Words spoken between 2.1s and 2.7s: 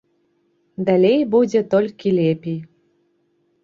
лепей.